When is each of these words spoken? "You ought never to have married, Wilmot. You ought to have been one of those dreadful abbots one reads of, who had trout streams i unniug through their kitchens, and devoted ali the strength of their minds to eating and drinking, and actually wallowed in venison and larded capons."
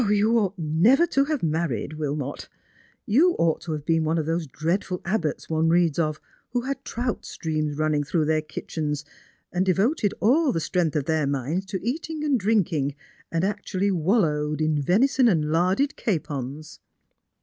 "You 0.01 0.35
ought 0.39 0.57
never 0.57 1.05
to 1.05 1.25
have 1.25 1.43
married, 1.43 1.93
Wilmot. 1.93 2.49
You 3.05 3.35
ought 3.37 3.61
to 3.61 3.73
have 3.73 3.85
been 3.85 4.03
one 4.03 4.17
of 4.17 4.25
those 4.25 4.47
dreadful 4.47 4.99
abbots 5.05 5.47
one 5.47 5.69
reads 5.69 5.99
of, 5.99 6.19
who 6.53 6.61
had 6.61 6.83
trout 6.83 7.23
streams 7.23 7.79
i 7.79 7.83
unniug 7.83 8.07
through 8.07 8.25
their 8.25 8.41
kitchens, 8.41 9.05
and 9.53 9.63
devoted 9.63 10.15
ali 10.19 10.53
the 10.53 10.59
strength 10.59 10.95
of 10.95 11.05
their 11.05 11.27
minds 11.27 11.67
to 11.67 11.85
eating 11.87 12.23
and 12.23 12.39
drinking, 12.39 12.95
and 13.31 13.43
actually 13.43 13.91
wallowed 13.91 14.59
in 14.59 14.81
venison 14.81 15.27
and 15.27 15.51
larded 15.51 15.95
capons." 15.95 16.79